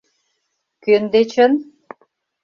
Кӧн 0.83 1.03
дечын? 1.13 1.51